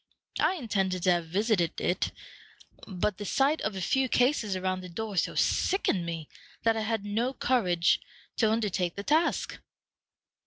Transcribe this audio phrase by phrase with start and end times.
[0.39, 2.11] I intended to have visited it,
[2.87, 6.27] but the sight of a few cases around the door so sickened me
[6.63, 7.99] that I had no courage
[8.37, 9.59] to undertake the task."